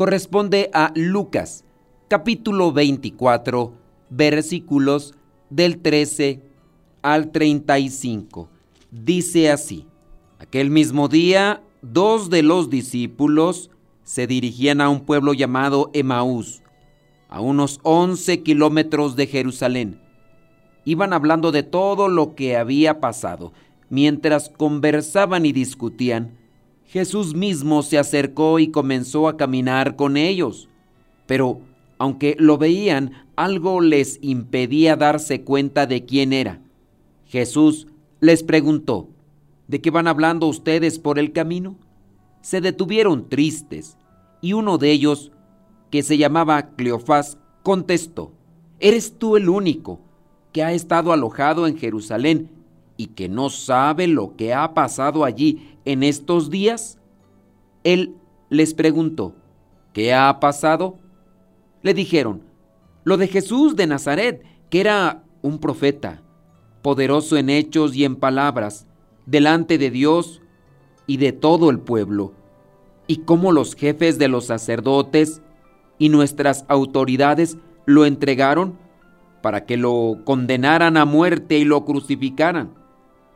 corresponde 0.00 0.70
a 0.72 0.92
Lucas, 0.94 1.62
capítulo 2.08 2.72
24, 2.72 3.74
versículos 4.08 5.12
del 5.50 5.76
13 5.76 6.40
al 7.02 7.30
35. 7.30 8.48
Dice 8.90 9.50
así, 9.50 9.86
aquel 10.38 10.70
mismo 10.70 11.08
día, 11.08 11.62
dos 11.82 12.30
de 12.30 12.42
los 12.42 12.70
discípulos 12.70 13.70
se 14.02 14.26
dirigían 14.26 14.80
a 14.80 14.88
un 14.88 15.00
pueblo 15.00 15.34
llamado 15.34 15.90
Emaús, 15.92 16.62
a 17.28 17.42
unos 17.42 17.78
11 17.82 18.42
kilómetros 18.42 19.16
de 19.16 19.26
Jerusalén. 19.26 20.00
Iban 20.86 21.12
hablando 21.12 21.52
de 21.52 21.62
todo 21.62 22.08
lo 22.08 22.34
que 22.34 22.56
había 22.56 23.00
pasado 23.00 23.52
Mientras 23.90 24.48
conversaban 24.48 25.44
y 25.44 25.50
discutían, 25.50 26.38
Jesús 26.90 27.36
mismo 27.36 27.84
se 27.84 27.98
acercó 27.98 28.58
y 28.58 28.72
comenzó 28.72 29.28
a 29.28 29.36
caminar 29.36 29.94
con 29.94 30.16
ellos. 30.16 30.68
Pero, 31.28 31.60
aunque 31.98 32.34
lo 32.36 32.58
veían, 32.58 33.12
algo 33.36 33.80
les 33.80 34.18
impedía 34.22 34.96
darse 34.96 35.42
cuenta 35.42 35.86
de 35.86 36.04
quién 36.04 36.32
era. 36.32 36.60
Jesús 37.26 37.86
les 38.18 38.42
preguntó, 38.42 39.08
¿de 39.68 39.80
qué 39.80 39.92
van 39.92 40.08
hablando 40.08 40.48
ustedes 40.48 40.98
por 40.98 41.20
el 41.20 41.30
camino? 41.30 41.76
Se 42.42 42.60
detuvieron 42.60 43.28
tristes, 43.28 43.96
y 44.40 44.54
uno 44.54 44.76
de 44.76 44.90
ellos, 44.90 45.30
que 45.92 46.02
se 46.02 46.18
llamaba 46.18 46.74
Cleofás, 46.74 47.38
contestó, 47.62 48.32
¿eres 48.80 49.16
tú 49.16 49.36
el 49.36 49.48
único 49.48 50.00
que 50.52 50.64
ha 50.64 50.72
estado 50.72 51.12
alojado 51.12 51.68
en 51.68 51.78
Jerusalén 51.78 52.50
y 53.00 53.06
que 53.06 53.30
no 53.30 53.48
sabe 53.48 54.06
lo 54.06 54.36
que 54.36 54.52
ha 54.52 54.74
pasado 54.74 55.24
allí 55.24 55.78
en 55.86 56.02
estos 56.02 56.50
días? 56.50 56.98
Él 57.82 58.14
les 58.50 58.74
preguntó, 58.74 59.34
¿qué 59.94 60.12
ha 60.12 60.38
pasado? 60.38 60.98
Le 61.80 61.94
dijeron, 61.94 62.42
lo 63.04 63.16
de 63.16 63.26
Jesús 63.26 63.74
de 63.74 63.86
Nazaret, 63.86 64.44
que 64.68 64.82
era 64.82 65.24
un 65.40 65.60
profeta, 65.60 66.20
poderoso 66.82 67.38
en 67.38 67.48
hechos 67.48 67.96
y 67.96 68.04
en 68.04 68.16
palabras, 68.16 68.86
delante 69.24 69.78
de 69.78 69.90
Dios 69.90 70.42
y 71.06 71.16
de 71.16 71.32
todo 71.32 71.70
el 71.70 71.78
pueblo, 71.78 72.34
y 73.06 73.20
cómo 73.22 73.50
los 73.50 73.74
jefes 73.76 74.18
de 74.18 74.28
los 74.28 74.44
sacerdotes 74.44 75.40
y 75.98 76.10
nuestras 76.10 76.66
autoridades 76.68 77.56
lo 77.86 78.04
entregaron 78.04 78.76
para 79.40 79.64
que 79.64 79.78
lo 79.78 80.18
condenaran 80.26 80.98
a 80.98 81.06
muerte 81.06 81.56
y 81.56 81.64
lo 81.64 81.86
crucificaran. 81.86 82.78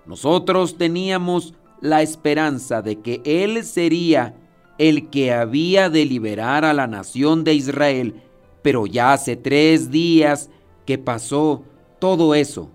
Nosotros 0.06 0.76
teníamos 0.76 1.54
la 1.80 2.02
esperanza 2.02 2.82
de 2.82 3.00
que 3.00 3.20
Él 3.24 3.64
sería 3.64 4.34
el 4.78 5.08
que 5.10 5.32
había 5.32 5.88
de 5.88 6.04
liberar 6.04 6.64
a 6.64 6.74
la 6.74 6.86
nación 6.86 7.44
de 7.44 7.54
Israel, 7.54 8.22
pero 8.62 8.86
ya 8.86 9.12
hace 9.12 9.36
tres 9.36 9.90
días 9.90 10.50
que 10.84 10.98
pasó 10.98 11.62
todo 11.98 12.34
eso. 12.34 12.70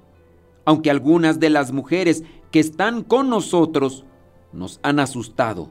Aunque 0.65 0.91
algunas 0.91 1.39
de 1.39 1.49
las 1.49 1.71
mujeres 1.71 2.23
que 2.51 2.59
están 2.59 3.03
con 3.03 3.29
nosotros 3.29 4.05
nos 4.53 4.79
han 4.81 4.99
asustado, 4.99 5.69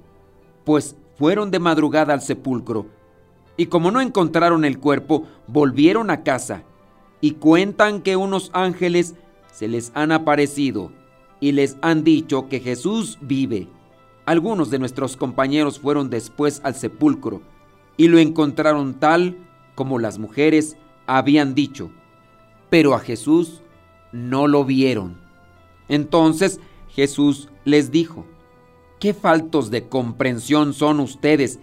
pues 0.64 0.96
fueron 1.16 1.50
de 1.50 1.58
madrugada 1.58 2.14
al 2.14 2.22
sepulcro, 2.22 2.86
y 3.56 3.66
como 3.66 3.90
no 3.90 4.00
encontraron 4.00 4.64
el 4.64 4.78
cuerpo, 4.78 5.24
volvieron 5.48 6.10
a 6.10 6.22
casa, 6.22 6.62
y 7.20 7.32
cuentan 7.32 8.02
que 8.02 8.14
unos 8.14 8.50
ángeles 8.52 9.16
se 9.52 9.66
les 9.66 9.90
han 9.94 10.12
aparecido 10.12 10.92
y 11.40 11.52
les 11.52 11.76
han 11.82 12.04
dicho 12.04 12.48
que 12.48 12.60
Jesús 12.60 13.18
vive. 13.20 13.68
Algunos 14.26 14.70
de 14.70 14.78
nuestros 14.78 15.16
compañeros 15.16 15.78
fueron 15.78 16.10
después 16.10 16.60
al 16.64 16.74
sepulcro 16.74 17.42
y 17.96 18.08
lo 18.08 18.18
encontraron 18.18 18.94
tal 18.94 19.36
como 19.74 19.98
las 19.98 20.18
mujeres 20.18 20.76
habían 21.06 21.54
dicho, 21.54 21.90
pero 22.68 22.94
a 22.94 23.00
Jesús 23.00 23.62
no 24.12 24.46
lo 24.46 24.64
vieron. 24.64 25.18
Entonces 25.88 26.60
Jesús 26.88 27.48
les 27.64 27.90
dijo, 27.90 28.26
qué 28.98 29.14
faltos 29.14 29.70
de 29.70 29.88
comprensión 29.88 30.74
son 30.74 31.00
ustedes 31.00 31.60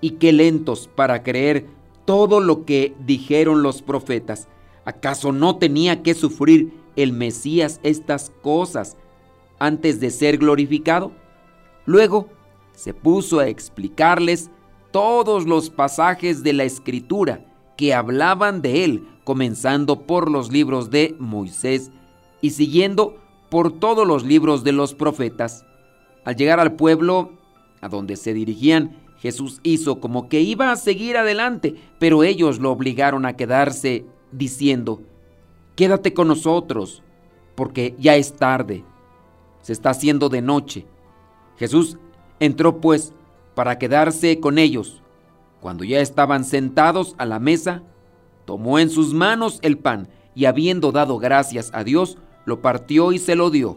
y 0.00 0.12
qué 0.12 0.32
lentos 0.32 0.88
para 0.94 1.22
creer 1.22 1.66
todo 2.04 2.40
lo 2.40 2.64
que 2.64 2.94
dijeron 3.04 3.62
los 3.62 3.82
profetas. 3.82 4.48
¿Acaso 4.84 5.32
no 5.32 5.56
tenía 5.56 6.02
que 6.02 6.14
sufrir 6.14 6.72
el 6.94 7.12
Mesías 7.12 7.80
estas 7.82 8.30
cosas 8.42 8.96
antes 9.58 10.00
de 10.00 10.10
ser 10.10 10.38
glorificado. 10.38 11.12
Luego 11.84 12.28
se 12.72 12.92
puso 12.92 13.40
a 13.40 13.48
explicarles 13.48 14.50
todos 14.90 15.46
los 15.46 15.70
pasajes 15.70 16.42
de 16.42 16.52
la 16.52 16.64
escritura 16.64 17.44
que 17.76 17.94
hablaban 17.94 18.62
de 18.62 18.84
él, 18.84 19.08
comenzando 19.24 20.06
por 20.06 20.30
los 20.30 20.50
libros 20.50 20.90
de 20.90 21.14
Moisés 21.18 21.90
y 22.40 22.50
siguiendo 22.50 23.16
por 23.50 23.78
todos 23.78 24.06
los 24.06 24.24
libros 24.24 24.64
de 24.64 24.72
los 24.72 24.94
profetas. 24.94 25.64
Al 26.24 26.36
llegar 26.36 26.60
al 26.60 26.74
pueblo 26.74 27.32
a 27.80 27.88
donde 27.88 28.16
se 28.16 28.34
dirigían, 28.34 28.96
Jesús 29.18 29.60
hizo 29.62 30.00
como 30.00 30.28
que 30.28 30.40
iba 30.40 30.70
a 30.70 30.76
seguir 30.76 31.16
adelante, 31.16 31.74
pero 31.98 32.22
ellos 32.22 32.58
lo 32.58 32.70
obligaron 32.70 33.24
a 33.26 33.36
quedarse 33.36 34.04
diciendo, 34.32 35.02
Quédate 35.74 36.14
con 36.14 36.28
nosotros, 36.28 37.02
porque 37.54 37.94
ya 37.98 38.16
es 38.16 38.34
tarde 38.34 38.84
se 39.66 39.72
está 39.72 39.90
haciendo 39.90 40.28
de 40.28 40.42
noche. 40.42 40.86
Jesús 41.56 41.98
entró 42.38 42.80
pues 42.80 43.12
para 43.56 43.80
quedarse 43.80 44.38
con 44.38 44.58
ellos. 44.58 45.02
Cuando 45.60 45.82
ya 45.82 45.98
estaban 45.98 46.44
sentados 46.44 47.16
a 47.18 47.26
la 47.26 47.40
mesa, 47.40 47.82
tomó 48.44 48.78
en 48.78 48.90
sus 48.90 49.12
manos 49.12 49.58
el 49.62 49.76
pan 49.76 50.06
y 50.36 50.44
habiendo 50.44 50.92
dado 50.92 51.18
gracias 51.18 51.72
a 51.74 51.82
Dios, 51.82 52.16
lo 52.44 52.62
partió 52.62 53.10
y 53.10 53.18
se 53.18 53.34
lo 53.34 53.50
dio. 53.50 53.76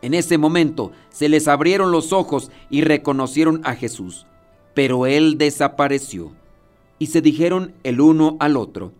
En 0.00 0.14
ese 0.14 0.38
momento 0.38 0.92
se 1.08 1.28
les 1.28 1.48
abrieron 1.48 1.90
los 1.90 2.12
ojos 2.12 2.52
y 2.70 2.82
reconocieron 2.82 3.62
a 3.64 3.74
Jesús, 3.74 4.28
pero 4.74 5.06
él 5.06 5.38
desapareció. 5.38 6.30
Y 7.00 7.06
se 7.06 7.20
dijeron 7.20 7.74
el 7.82 8.00
uno 8.00 8.36
al 8.38 8.56
otro, 8.56 8.92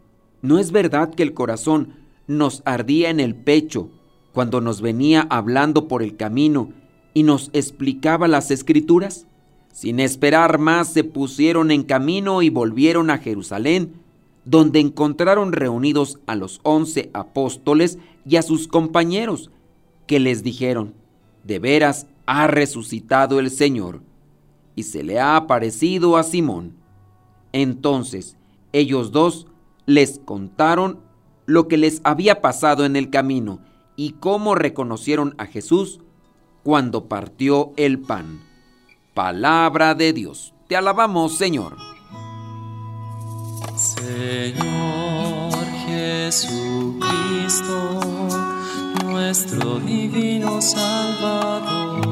¿no 0.43 0.59
es 0.59 0.73
verdad 0.73 1.15
que 1.15 1.23
el 1.23 1.35
corazón 1.35 2.01
nos 2.27 2.63
ardía 2.65 3.11
en 3.11 3.21
el 3.21 3.37
pecho 3.37 3.91
cuando 4.41 4.63
nos 4.63 4.81
venía 4.81 5.27
hablando 5.29 5.87
por 5.87 6.03
el 6.03 6.17
camino 6.17 6.71
y 7.13 7.25
nos 7.25 7.51
explicaba 7.53 8.27
las 8.27 8.51
escrituras? 8.51 9.27
Sin 9.71 10.01
esperar 10.01 10.59
más 10.59 10.91
se 10.95 11.05
pusieron 11.05 11.71
en 11.71 11.83
camino 11.83 12.41
y 12.41 12.49
volvieron 12.49 13.11
a 13.11 13.19
Jerusalén, 13.19 14.01
donde 14.47 14.81
encontraron 14.81 15.53
reunidos 15.53 16.21
a 16.27 16.37
los 16.37 16.61
once 16.63 17.11
apóstoles 17.13 17.99
y 18.25 18.37
a 18.37 18.43
sus 18.43 18.67
compañeros, 18.67 19.51
que 20.07 20.19
les 20.21 20.43
dijeron, 20.43 20.95
de 21.45 21.59
veras 21.59 22.07
ha 22.25 22.47
resucitado 22.47 23.41
el 23.41 23.51
Señor, 23.51 24.01
y 24.75 24.85
se 24.85 25.03
le 25.03 25.21
ha 25.21 25.37
aparecido 25.37 26.17
a 26.17 26.23
Simón. 26.23 26.77
Entonces 27.53 28.39
ellos 28.73 29.13
dos 29.13 29.49
les 29.85 30.19
contaron 30.19 31.01
lo 31.45 31.69
que 31.69 31.77
les 31.77 32.01
había 32.05 32.41
pasado 32.41 32.87
en 32.87 32.97
el 32.97 33.11
camino, 33.11 33.61
y 33.97 34.13
cómo 34.13 34.55
reconocieron 34.55 35.35
a 35.39 35.47
Jesús 35.47 36.01
cuando 36.63 37.07
partió 37.09 37.73
el 37.77 37.99
pan. 37.99 38.41
Palabra 39.15 39.95
de 39.95 40.13
Dios. 40.13 40.55
Te 40.69 40.77
alabamos, 40.77 41.37
Señor. 41.37 41.77
Señor 43.77 45.65
Jesucristo, 45.87 47.01
nuestro 49.05 49.81
divino 49.81 50.61
Salvador. 50.61 52.11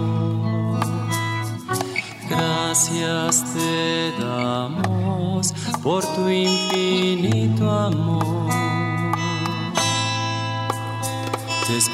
Gracias 2.28 3.44
te 3.54 4.12
damos 4.20 5.52
por 5.82 6.04
tu 6.14 6.28
infinito 6.28 7.70
amor 7.70 8.77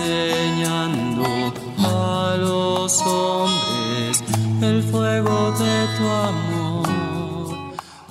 enseñando 0.00 1.24
a 1.78 2.36
los 2.38 3.00
hombres 3.02 4.22
el 4.62 4.82
fuego 4.82 5.52
de 5.52 5.86
tu 5.96 6.04
amor. 6.08 6.88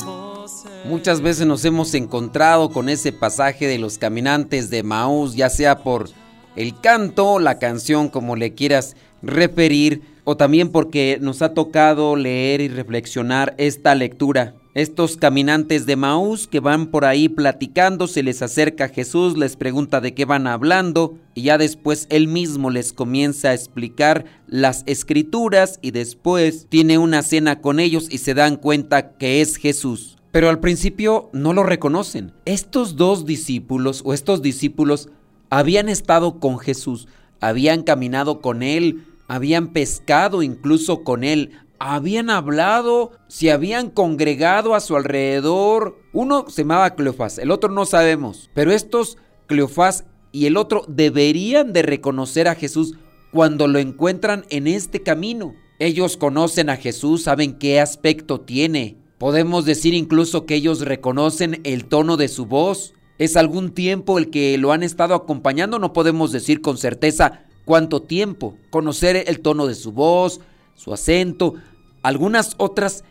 Oh, 0.06 0.46
Muchas 0.86 1.22
veces 1.22 1.46
nos 1.46 1.64
hemos 1.66 1.94
encontrado 1.94 2.70
con 2.70 2.90
ese 2.90 3.12
pasaje 3.12 3.68
de 3.68 3.80
los 3.80 3.98
caminantes 3.98 4.70
de 4.70 4.84
Maús, 4.84 5.36
ya 5.36 5.50
sea 5.50 5.80
por 5.80 6.10
el 6.56 6.80
canto, 6.80 7.40
la 7.40 7.60
canción, 7.60 8.10
como 8.10 8.36
le 8.36 8.54
quieras 8.54 8.96
referir, 9.22 10.02
o 10.24 10.38
también 10.38 10.72
porque 10.72 11.18
nos 11.22 11.42
ha 11.42 11.54
tocado 11.54 12.16
leer 12.16 12.62
y 12.62 12.68
reflexionar 12.68 13.56
esta 13.58 13.96
lectura. 13.96 14.54
Estos 14.76 15.18
caminantes 15.18 15.88
de 15.88 15.96
Maús 15.96 16.48
que 16.48 16.60
van 16.60 16.88
por 16.92 17.04
ahí 17.04 17.28
platicando, 17.28 18.06
se 18.06 18.22
les 18.22 18.44
acerca 18.44 18.88
Jesús, 18.88 19.36
les 19.36 19.56
pregunta 19.56 20.00
de 20.00 20.14
qué 20.14 20.26
van 20.26 20.46
hablando 20.46 21.18
y 21.34 21.42
ya 21.42 21.58
después 21.58 22.06
él 22.12 22.28
mismo 22.28 22.70
les 22.70 22.94
comienza 22.94 23.50
a 23.50 23.56
explicar 23.56 24.26
las 24.46 24.84
escrituras 24.86 25.80
y 25.82 25.90
después 25.90 26.68
tiene 26.70 27.00
una 27.00 27.24
cena 27.24 27.62
con 27.62 27.80
ellos 27.80 28.10
y 28.12 28.20
se 28.20 28.36
dan 28.36 28.58
cuenta 28.58 29.18
que 29.18 29.42
es 29.42 29.56
Jesús. 29.56 30.18
Pero 30.32 30.50
al 30.50 30.60
principio 30.60 31.32
no 31.34 31.54
lo 31.54 31.64
reconocen. 31.64 32.34
Estos 32.46 32.96
dos 32.96 33.26
discípulos 33.26 34.04
o 34.06 34.14
estos 34.14 34.44
discípulos 34.44 35.10
habían 35.50 35.90
estado 35.90 36.40
con 36.40 36.60
Jesús, 36.60 37.08
habían 37.40 37.82
caminado 37.82 38.40
con 38.40 38.62
él, 38.62 39.04
habían 39.28 39.70
pescado 39.70 40.44
incluso 40.44 41.04
con 41.04 41.24
él, 41.24 41.54
habían 41.80 42.30
hablado, 42.30 43.12
se 43.28 43.52
habían 43.52 43.90
congregado 43.90 44.76
a 44.76 44.82
su 44.82 44.96
alrededor. 44.96 45.98
Uno 46.14 46.46
se 46.50 46.64
llamaba 46.64 46.96
Cleofás, 46.96 47.38
el 47.38 47.52
otro 47.52 47.70
no 47.70 47.86
sabemos, 47.86 48.50
pero 48.54 48.72
estos 48.72 49.18
Cleofás 49.48 50.06
y 50.32 50.46
el 50.46 50.58
otro 50.58 50.84
deberían 50.88 51.74
de 51.74 51.82
reconocer 51.82 52.48
a 52.48 52.56
Jesús 52.56 52.96
cuando 53.32 53.68
lo 53.68 53.80
encuentran 53.80 54.46
en 54.50 54.68
este 54.68 55.02
camino. 55.02 55.56
Ellos 55.80 56.18
conocen 56.18 56.70
a 56.70 56.78
Jesús, 56.78 57.24
saben 57.24 57.58
qué 57.58 57.80
aspecto 57.80 58.42
tiene. 58.42 58.98
Podemos 59.18 59.66
decir 59.66 59.94
incluso 59.94 60.46
que 60.46 60.56
ellos 60.56 60.82
reconocen 60.82 61.62
el 61.64 61.86
tono 61.86 62.18
de 62.18 62.28
su 62.28 62.46
voz. 62.46 62.94
Es 63.18 63.38
algún 63.38 63.72
tiempo 63.72 64.18
el 64.18 64.30
que 64.30 64.58
lo 64.58 64.72
han 64.72 64.84
estado 64.84 65.14
acompañando, 65.14 65.80
no 65.80 65.94
podemos 65.94 66.32
decir 66.32 66.62
con 66.62 66.78
certeza 66.78 67.46
cuánto 67.66 68.02
tiempo. 68.02 68.58
Conocer 68.70 69.24
el 69.28 69.42
tono 69.42 69.68
de 69.68 69.76
su 69.76 69.92
voz, 69.92 70.42
su 70.80 70.94
acento, 70.94 71.56
algunas 72.04 72.56
otras 72.58 73.04